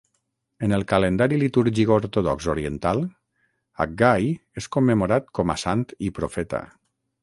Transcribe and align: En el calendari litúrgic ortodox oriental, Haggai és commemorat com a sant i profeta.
En 0.67 0.71
el 0.77 0.85
calendari 0.93 1.37
litúrgic 1.43 1.91
ortodox 1.97 2.49
oriental, 2.55 3.03
Haggai 3.85 4.35
és 4.63 4.73
commemorat 4.79 5.33
com 5.41 5.57
a 5.59 5.63
sant 5.69 5.89
i 6.11 6.15
profeta. 6.23 6.69